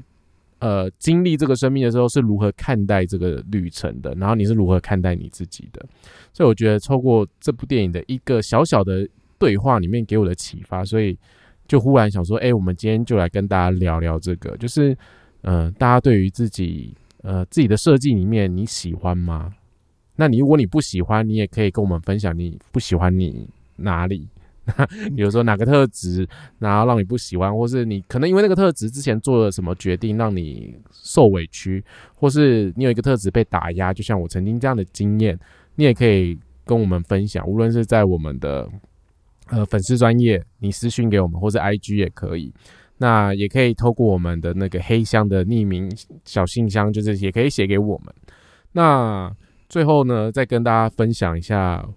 [0.59, 5.83] 呃经历这个生命的时候是如何看待这个旅程的，然后你是如何看待你自己的。
[6.31, 11.17] 所以我觉得透过这部电影的一个小小的对话里面给我的启发，所以
[11.67, 14.95] 就忽然想说，哎、我们今天就来跟大家聊聊这个，就是，
[15.41, 19.53] 嗯、大家对于自己呃自己的设计里面你喜欢吗？
[20.15, 24.27] 那你如果你不喜欢，你也可以跟我们分享你不喜欢你哪里，
[25.15, 26.27] 比如说哪个特质，
[26.57, 31.81] 然后让你不喜欢，或是你可能因为那个特质之前做了什么决定让你受委屈，
[32.15, 35.39] 或是你有一个特质被打压，就像我曾经这样的经验，
[35.75, 38.69] 你也可以跟我们分享，无论是在我们的
[39.47, 42.53] 呃粉丝专业，你私讯给我们，或者 IG 也可以，
[42.99, 45.91] 那也可以透过我们的那个黑箱的匿名
[46.25, 48.13] 小信箱，就是也可以写给我们，
[48.71, 49.35] 那。
[49.71, 51.87] 最后呢，再跟大家分享一下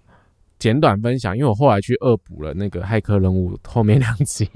[0.59, 4.47] 简短分享，因为我后来去恶补了那个骇客任务后面两集，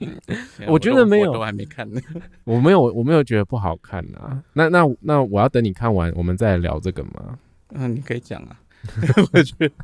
[0.66, 2.00] 我觉得没有，都还没看呢。
[2.44, 4.42] 我没有，我没有觉得不好看啊。
[4.54, 7.38] 那那那我要等你看完，我们再聊这个吗？
[7.74, 8.58] 嗯，你可以讲啊。
[9.32, 9.74] 我觉得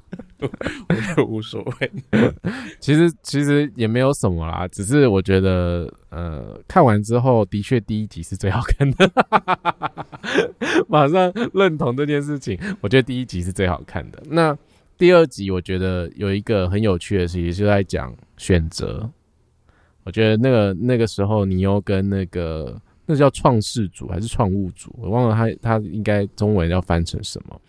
[0.88, 1.90] 我觉得无所谓。
[2.80, 9.10] 其实其实也没有什么啦，只是我觉得呃，看完之后的确第一集是最好看的。
[10.88, 14.22] 马上认同这件事情，我觉得第一集是最好看的。
[14.26, 14.56] 那
[14.98, 19.10] 第二集我觉得有一个很有趣的事情，就在讲选择。
[20.04, 27.60] 我觉得那个那个时候，你又跟那个那叫创世主还是创物主，我忘了他他应该中文要翻成什么。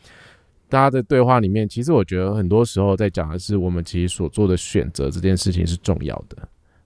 [0.71, 6.38] 大家的对话里面，其实我觉得很多时候在讲的是我们其实所做的选择这件事情是重要的。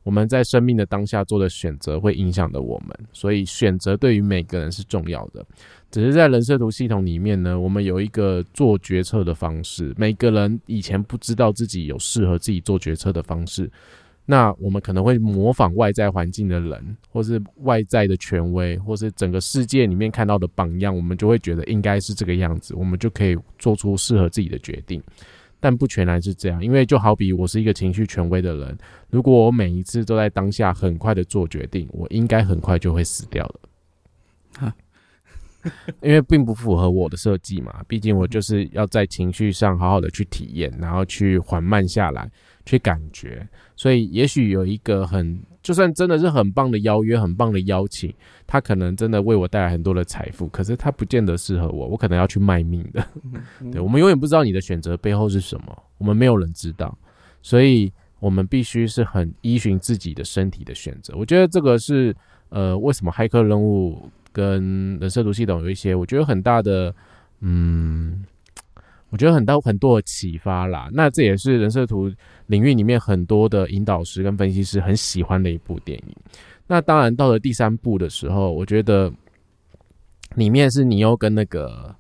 [0.02, 5.46] 我们在生命的当下做的选择会影响的我们，所以选择对于每个人是重要的。
[5.92, 13.70] 只是在人设图系统里面呢，我们有一个做决策的方式，每个人以前不知道自己有适合自己做决策的方式。
[14.26, 25.02] 那我们可能会模仿外在环境的人，或是外在的权威，或是整个世界里面看到的榜样，我们就会觉得应该是这个样子，我们就可以做出适合自己的决定。
[25.60, 28.78] 但不全然是这样，因为就好比我是一个情绪权威的人，
[29.10, 34.74] 如果我每一次都在当下很快的做决定，我应该很快就会死掉了。
[36.02, 42.30] 因为并不符合我的设计嘛，毕竟我就是要在情绪上好好的去体验，然后去缓慢下来。
[42.66, 48.12] 去感觉，所以也许有一个很，就算真的是很棒的邀约，很棒的邀请，
[48.48, 53.08] 他可能真的为我带来很多的财富，可是他不见得适合我，我可能要去卖命的。
[53.72, 56.98] 对，我们永远不知道你的选择背后是什么，我们没有人知道，
[57.42, 61.14] 所以我们必须是很依循自己的身体的选择。
[61.16, 62.16] 我觉得这个是，
[62.50, 66.94] 呃，为什么骇客任务跟人设图系统有一些，我觉得很大的，
[67.42, 68.26] 嗯。
[69.16, 72.12] 我觉得很多很多的启发啦，那这也是人设图
[72.48, 76.16] 领域里面很多的引导师跟分析师很喜欢的一部电影。
[76.68, 79.10] 那当然到了第三部的时候，我觉得
[80.34, 81.96] 里面是你又跟那个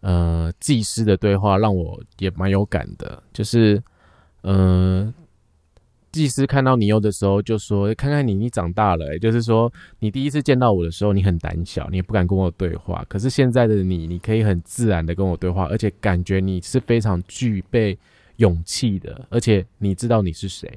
[0.00, 3.80] 呃技师的对话，让我也蛮有感的，就是
[4.42, 5.14] 嗯。
[6.12, 13.04] 祭司看到尼欧的时候就说：“看看你，你长大了。”就是说，你第一次见到我的时候，你很胆小，你也不敢跟我对话。
[13.08, 17.96] 可是现在的你，你可以很自然的跟我对话，而且感觉你是非常具备
[18.38, 20.68] 勇气的，而且你知道你是谁。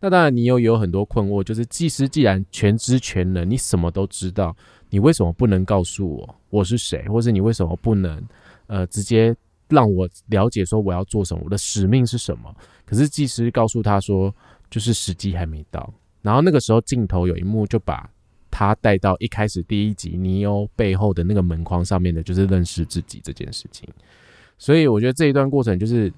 [0.00, 4.56] 那当然，你又有很多困惑，就是祭司既然全知全能，你什么都知道，
[4.88, 8.22] 你为什么不能告诉我我是谁，或是你为什么不能
[8.68, 9.36] 呃直接
[9.68, 12.54] 让我了解说我要做什么，我的使命是什么？
[12.86, 14.34] 可是祭司告诉他说。
[14.70, 18.08] 就是时机还没到，然后那个时候镜头有一幕就把
[18.50, 23.88] 他带到一开始第一集尼欧背后的那个门框上面的，就是认识自己这件事情。
[24.58, 26.12] 所以我觉得这一段过程就是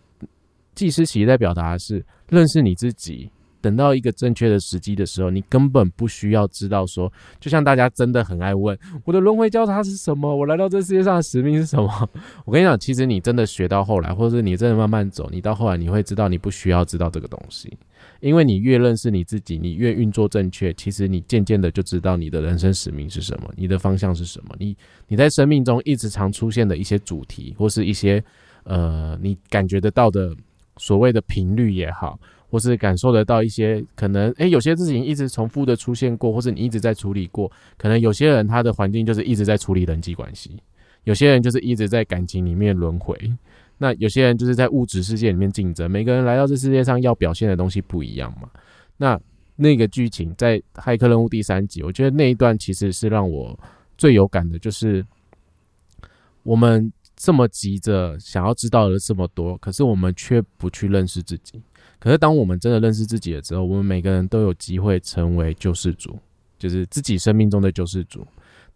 [0.74, 3.30] 祭司其实在表达的是认识你自己。
[3.62, 12.08] 等到一个正确的时机的时候，你根本不需要知道说，就像大家真的很爱问我的轮回交叉是什么，我来到这世界上的使命是什么。
[12.46, 17.76] 我跟你讲，其实你真的学到后来，或者是你真的慢慢走，你到后来你会知道，你不需要知道这个东西，
[18.20, 24.54] 因为你越认识你自己，你越运作正确，其实你渐渐的就知道你的人生使命是什么，你的方向是什么。
[24.58, 24.76] 你
[25.08, 28.22] 你在生命中一直常出现的一些主题，或是一些
[28.64, 30.34] 呃你感觉得到的
[30.76, 32.18] 所谓的频率也好。
[32.52, 37.48] 或是感受得到一些可能，诶，有些事情一直重复的出现过，或是你一直在处理过。
[37.76, 40.60] 可能有些人他的环境就是一直在处理人际关系，
[41.04, 43.16] 有些人就是一直在感情里面轮回。
[43.82, 45.90] 那有些人就是在物质世界里面竞争。
[45.90, 48.50] 每个人来到这世界上要表现的东西不一样嘛。
[48.98, 49.18] 那
[49.56, 53.58] 那个剧情在《骇客任务》第三集，我觉得那一段其实是让我
[53.96, 55.02] 最有感的，就是
[56.42, 61.58] 我们这么急着想要知道的这么多，可是我们却不去认识自己。
[61.98, 66.18] 可是，当我们真的认识自己了之后，我们每个人都有机会成为救世主，
[66.58, 68.26] 就是自己生命中的救世主。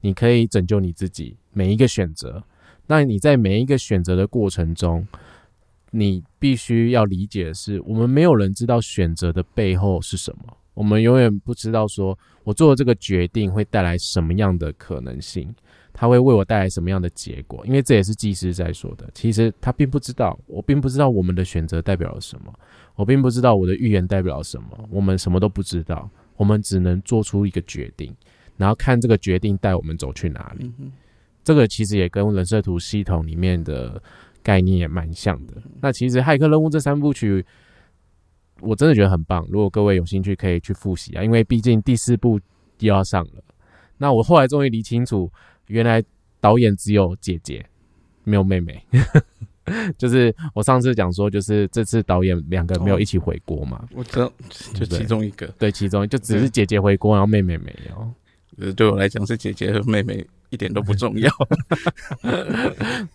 [0.00, 2.42] 你可以拯救你自己每一个选择。
[2.86, 5.06] 那你在每一个选择的过程中，
[5.90, 10.56] 你必须要理解的是，我们没有人知道选择的背后是什么。
[10.74, 15.54] 我们永远不知道，说我做的这个决定会带来什么样的可能性。
[15.96, 17.64] 它会为我带来什么样的结果？
[17.64, 19.08] 因为这也是技师在说的。
[19.14, 22.52] 其实他并不知道，我并不知道我们的选择代表了什么，
[22.96, 28.12] 我并不知道我的预言代表了什么，我们什么都不知道，我们只能做出一个决定，
[28.56, 30.72] 然后看这个决定带我们走去哪里。
[31.44, 34.02] 这个其实也跟人设图系统里面的
[34.42, 35.54] 概念也蛮像的。
[35.80, 37.44] 那其实《骇客任务》这三部曲。
[38.60, 42.40] 我真的觉得很棒，如果各位有兴趣可以去复习啊，因为毕竟第四部
[42.78, 43.42] 又要上了。
[43.98, 45.30] 那我后来终于理清楚，
[45.66, 46.02] 原来
[46.40, 47.66] 导演只有姐姐，
[48.22, 48.80] 没有妹妹。
[49.98, 53.86] 就是我上次讲说，就是这次导演两个没有一起回国嘛。
[53.92, 54.32] 我知道，
[54.72, 58.14] 就其中一个，对，其中就只是姐姐回国，然后妹妹没有。
[58.58, 61.30] 呃，对我来讲是姐姐和妹妹一点都不重要。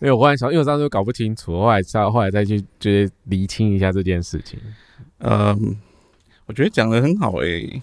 [0.00, 4.58] 为我忽然想，因为我上次搞不清楚，后来再后来再去就是厘清一下这件事情。
[5.18, 5.76] 嗯，
[6.46, 7.82] 我觉得讲的很好诶。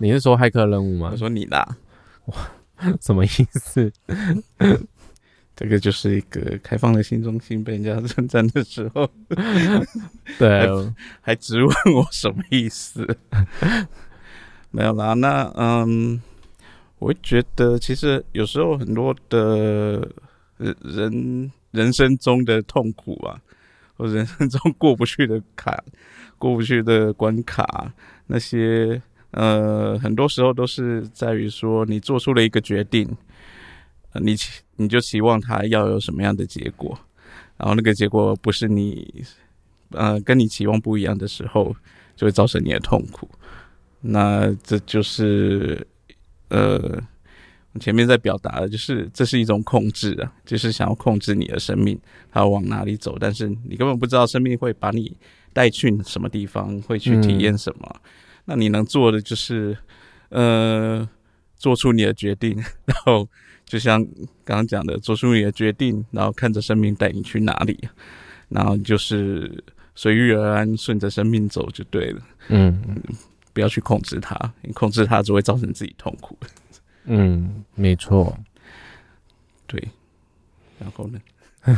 [0.00, 1.10] 你是说骇客任务吗？
[1.12, 1.76] 我说你啦。
[2.26, 2.36] 哇，
[3.00, 3.92] 什么意思？
[5.56, 9.08] 这个就是一个开放的新中心被人家称赞的时候，
[10.38, 10.68] 对，
[11.20, 13.06] 还质问我什么意思？
[14.74, 16.20] 没有啦，那嗯，
[16.98, 20.10] 我觉得其实有时候很多的
[20.56, 23.40] 人人生中的痛苦啊。
[23.96, 25.72] 或人生中过不去的坎，
[26.36, 27.92] 过不去的关卡，
[28.26, 29.00] 那些
[29.30, 33.08] 呃，很多时候都是在于说，你做出了一个决定，
[34.14, 34.34] 你
[34.74, 36.98] 你就期望它要有什么样的结果，
[37.56, 39.24] 然后那个结果不是你
[39.90, 41.72] 呃跟你期望不一样的时候，
[42.16, 43.30] 就会造成你的痛苦。
[44.04, 45.86] 那这就是
[46.48, 47.02] 呃。
[47.80, 51.98] 前面在表达的就是这是一种控制啊，就是想要控制你的生命，
[52.30, 55.16] 它要往哪里走，但是你根本不知道生命会把你
[55.52, 57.96] 带去什么地方，会去体验什么。
[58.44, 59.76] 那你能做的就是，
[60.28, 61.08] 呃，
[61.56, 62.54] 做出你的决定，
[62.86, 63.28] 然后
[63.64, 64.00] 就像
[64.44, 67.76] 刚刚讲的，做出你的决定，然后看着生命带你去哪里，
[68.50, 69.64] 然后就是
[69.96, 72.22] 随遇而安，顺着生命走就对了。
[72.50, 73.02] 嗯，
[73.54, 76.36] 不要去控制它，你控制它只会造成自己痛苦。
[77.04, 78.36] 嗯，没错，
[79.66, 79.82] 对，
[80.78, 81.20] 然后呢？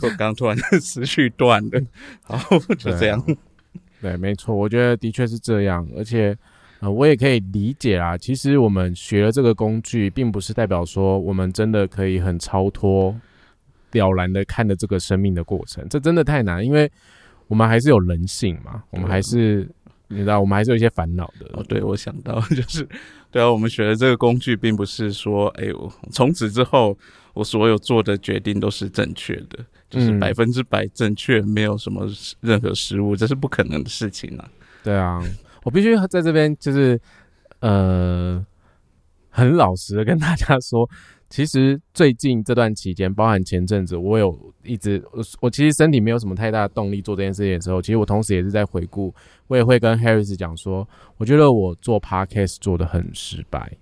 [0.00, 1.82] 我刚突然思绪断了，
[2.22, 2.38] 好，
[2.78, 3.22] 就这样。
[4.00, 6.36] 对，没错，我觉得的确是这样，而且
[6.80, 8.16] 呃，我也可以理解啊。
[8.16, 13.14] 其实我们学了这个工具，并不是代表说我们真的可以很超脱、
[13.90, 16.90] 了然的看着这个生命的过程，这真的太难，因为
[17.48, 19.68] 我们还是有人性嘛，我们还是。
[20.08, 21.64] 你知道，我们还是有一些烦恼的哦。
[21.68, 22.86] 对，我想到 就是，
[23.30, 26.96] 对啊，我们学的这个工具，并不是说，哎我，从此之后
[27.34, 29.58] 我所有做的决定都是正确的，
[29.90, 32.06] 就是百分之百正确，没有什么
[32.40, 34.48] 任何失误，这是不可能的事情啊。
[34.82, 35.22] 对啊，
[35.64, 37.00] 我必须在这边就是，
[37.60, 38.44] 呃，
[39.30, 40.88] 很老实的跟大家说。
[41.28, 49.12] 其实最近这段期间，包含前阵子，我有一直我我其实身体没有什么太大的动力做这件事情的时候，其实我同时也是在回顾，
[49.48, 53.72] 我也会跟 Harris 讲说，我觉得我做 Podcast 做的很失败。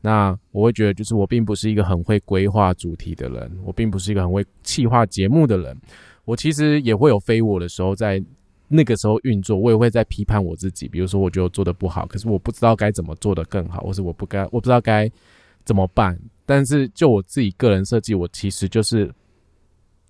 [0.00, 5.76] 那我会觉得，就是我并不是一个很会规划主题的人，我并不是一个很会企划节目的人。
[6.24, 8.22] 我其实也会有非我的时候，在
[8.68, 10.86] 那个时候运作，我也会在批判我自己。
[10.88, 15.10] 比如说，我觉得我做的不好，可是我不知道该怎么做的更好，或是我不该，我不知道该
[15.64, 16.18] 怎么办。
[16.46, 19.10] 但是就我自己个人设计，我其实就是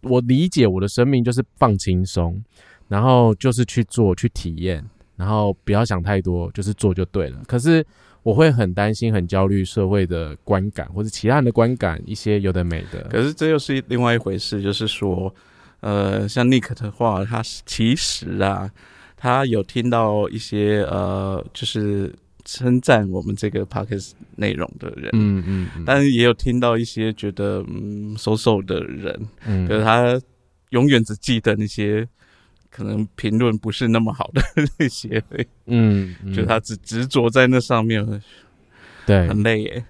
[0.02, 2.42] 我理解我的生命就是放轻松，
[2.88, 4.84] 然后就是去做去体验，
[5.16, 7.40] 然后不要想太多，就是做就对了。
[7.46, 7.86] 可是
[8.24, 13.02] 我会很担心、很焦虑社会的观感或者其他人的观感，一些有的没的。
[13.04, 15.32] 可是这又是另外一回事，就是说，
[15.80, 18.68] 呃，像 Nick 的话，他其实啊，
[19.16, 22.12] 他有听到一些呃，就是。
[22.44, 30.20] 称赞我们这个 podcast 内容的人，嗯嗯，但是也有听到一些觉得嗯收手的人，嗯，可是他
[30.70, 32.06] 永远只记得那些
[32.70, 34.42] 可能评论不是那么好的
[34.78, 35.22] 那些，
[35.66, 38.22] 嗯，就他只执着在那上面，
[39.06, 39.84] 对，很累耶，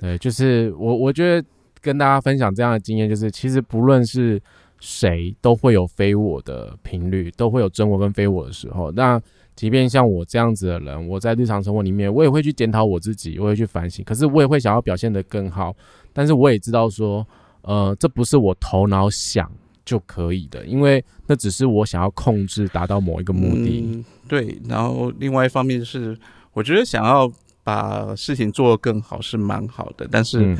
[0.00, 1.46] 对，就是我我觉得
[1.80, 4.40] 跟大家分享这样的经验，就是其实不论是
[4.80, 9.20] 谁都会有非我的频率，都会有真我跟非我的时候，那。
[9.58, 14.04] 即便像我这样子的人，我在日常生活里面，我也会去检讨我自己，我会去反省。
[14.04, 15.74] 可是我也会想要表现得更好，
[16.12, 17.26] 但是我也知道说，
[17.62, 19.50] 呃，这不是我头脑想
[19.84, 24.04] 就可以的，因为那只是我想要控制达到某一个目的。
[24.28, 26.16] 对，然后另外一方面是，
[26.52, 27.28] 我觉得想要
[27.64, 30.56] 把事情做得更好是蛮好的，但是，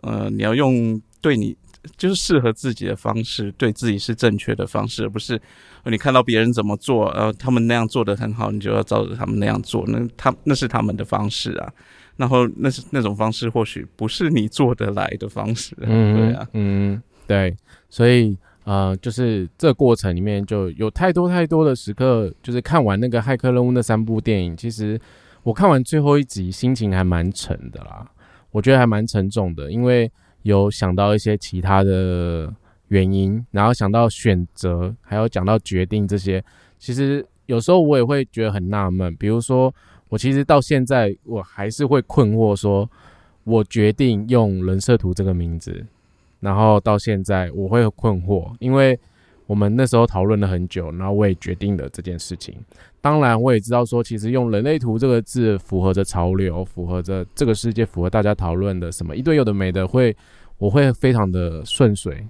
[0.00, 1.56] 呃，你要用对你。
[1.96, 5.40] 就是适合自己的方式，对自己是正确的方式，而不是
[5.84, 11.72] 你看到别人怎么做，呃，他们那样做的很好，你就要照着他们那样做，那他那是他们的方式啊。
[12.16, 15.76] 然后那是那种方式，或许不是你做得来的方式。
[15.80, 17.56] 嗯，对啊，嗯，对，
[17.90, 24.96] 所以呃，就是这过程里面就有太多太多的时刻，就是看完那个《骇客任务》那三部电影，其实
[25.42, 28.08] 我看完最后一集，心情还蛮沉的啦。
[28.52, 30.08] 我觉得还蛮沉重的，因为
[30.44, 32.50] 有想到一些其他的
[32.88, 36.44] 原因，然后想到选择，还有讲到决定这些，
[36.78, 39.14] 其实有时候我也会觉得很纳闷。
[39.16, 39.74] 比如说，
[40.10, 42.88] 我其实到现在我还是会困惑，说
[43.44, 45.84] 我决定用人设图这个名字，
[46.40, 48.98] 然后到现在我会困惑，因为
[49.46, 52.54] 我们那时候讨论了很久，然后我也决定了这件事情。
[53.00, 60.16] 当然，我也知道说，其实用“人类图”这个字符合着潮流，符合着这个世界，符合大家讨论的什么一堆有的没的，会
[60.56, 62.26] 我会非常的顺水，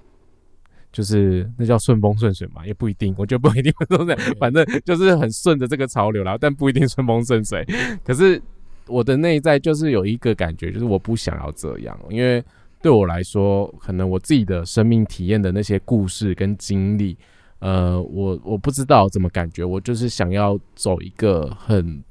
[0.90, 7.64] 就是那叫顺风顺水嘛，也不一定，我觉得不一定会顺水， 反正就是很顺着这个潮流啦，但不一定顺风顺水。
[8.04, 8.42] 可是
[8.88, 12.42] 我的内在就是有一个感觉，就是我不想要这样，因为
[12.84, 17.16] 对我来说，可能我自己的生命体验的那些故事跟经历。
[17.60, 22.04] 呃，我我不知道怎么感觉，我就是想要走一个很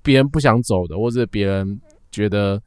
[0.00, 1.80] 别人不想走的，或者别人
[2.12, 2.62] 觉得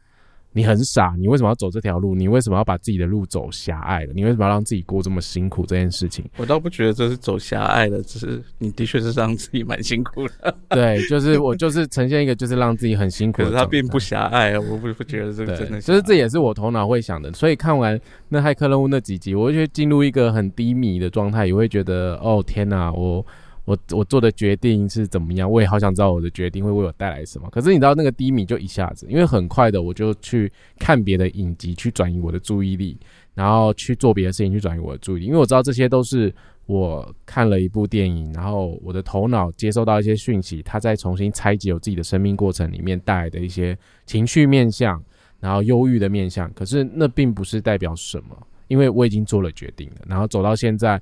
[0.55, 2.15] 你很傻，你为什么要走这条路？
[2.15, 4.13] 你为什么要把自己的路走狭隘了？
[4.15, 5.65] 你为什么要让自己过这么辛苦？
[5.65, 10.55] 这件事情，我倒不觉得这是走狭隘的，只是你的确是让自己蛮辛苦的。
[10.69, 17.33] 对，就是我就是呈现一个就是让自己很辛苦，可是他并不狭隘，我不不觉得这个真的，就是这也是我头脑会想的。
[17.33, 17.99] 所以看完
[18.29, 23.25] 那骇客任务那几集，我会进入一个很低迷的状态，也会觉得哦天哪，我
[23.65, 25.51] 我我做的决定是怎么样？
[25.51, 27.49] 我也好想知道我的决定会为我带来什么。
[27.49, 32.97] 可是你知道那个低迷就一下子，因为很快的我就去看别的影集，去转移我的注意力，
[33.33, 36.33] 然后去做别的事情去转移我的注意力，因为我知道这些都是
[36.65, 45.03] 我看了一部电影，然后我的头脑接收到一些讯息，它在重新拆解我自己的生命过程里面带来的一些情绪面相。
[45.41, 48.35] 然后忧郁的面相，可是那并不是代表什么，
[48.67, 49.97] 因为我已经做了决定了。
[50.07, 50.99] 然后走到现在，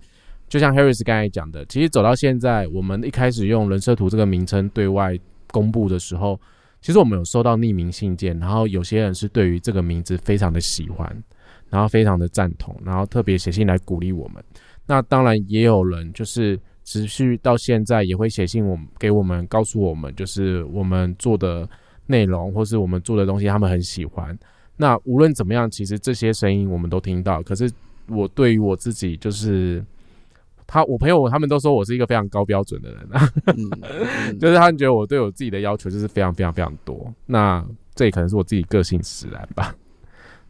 [0.53, 5.17] 就像 Harris 刚才讲的，其实走到现在，我们一开始用人设图这个名称对外
[5.51, 6.39] 公布的时候，
[6.79, 11.11] 其实我们有收到匿名信件，然后有些人是对于这个名字非常的喜欢，
[11.71, 14.43] 然后非常的赞同，然后特别写信来鼓励我们。
[14.85, 21.67] 那当然也有人就是持续到现在也会写信我给我们，告诉我们就是我们做的。
[22.05, 24.37] 内容或是我们做的东西，他们很喜欢。
[24.75, 27.41] 那无论怎么样，其实这些声音我们都听到。
[27.43, 27.71] 可是
[28.09, 29.81] 我对于我自己，就是
[30.73, 33.29] 他，我朋友他们都说我是一个非常高标准的人啊，
[34.41, 37.13] 就是他们觉得我对我自己的要求就是非常非常非常多。
[37.27, 37.63] 那
[37.93, 39.75] 这也可能是我自己个性使然吧。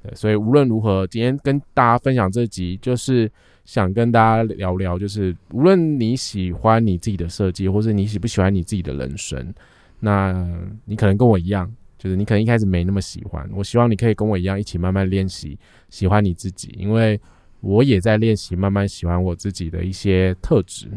[0.02, 3.30] 对，所以无论如何，今天跟大家分享这集，就是
[3.66, 9.54] 想跟大家聊聊，就是无论你喜欢你自己的设计，或是你喜不喜欢你自己的人生。
[10.00, 10.34] 那
[10.86, 13.46] 你可能跟我一样，就是你可能一开始没那么喜欢。
[13.54, 15.60] 我希望你可以跟我一样，一起慢慢练习
[15.90, 17.20] 喜欢你自己，因为
[17.64, 20.88] 我也在练习慢慢喜欢我自己的一些特质，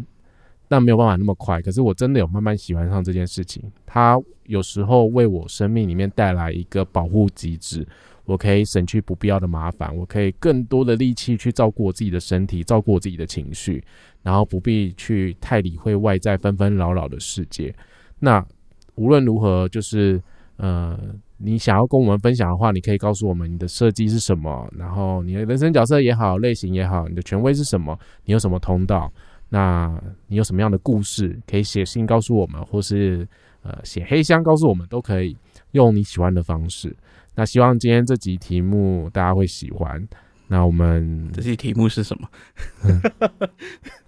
[0.67, 1.63] 但没有办法那么快。
[1.63, 7.87] 可是我真的有慢慢喜欢上这件事情，它有时候为我生命里面带来一个保护机制，
[8.25, 13.83] 我可以省去不必要的麻烦，我可以更多的力气去照顾我自己的身体，照顾我自己的情绪，
[14.23, 17.75] 然后不必去太理会外在纷纷扰扰的世界。
[18.19, 18.45] 那。
[18.99, 20.19] 无论如何，就是
[20.57, 20.99] 呃，
[21.39, 29.13] 你想要跟我们分享的话，你可以告诉我们你的设计是什么，然后你的人生角色也好，类型也好，你的权威是什么，你有什么通道，
[29.49, 33.27] 那你有什么样的故事，可以写信告诉我们，或是
[33.63, 35.37] 呃写黑箱告诉我们，都可以
[35.73, 36.97] 用你喜欢的方式。
[37.35, 40.03] 那希望今天这集题目大家会喜欢。
[40.49, 42.29] 那我们这些题目是什么？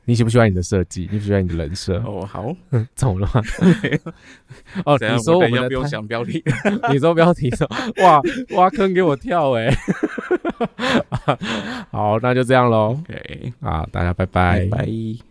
[0.08, 1.02] 你喜不喜欢你的设计？
[1.12, 1.98] 你喜不喜欢你的人设？
[2.02, 2.56] 哦，好，
[2.96, 3.28] 怎么了？
[4.86, 6.42] 哦，你说我们不用想标题，
[6.90, 7.68] 你说标题说
[8.02, 8.18] 哇
[8.56, 9.68] 挖坑给我跳哎！
[11.92, 12.98] 好，那就这样喽。
[13.06, 15.27] OK，好，大家拜拜拜。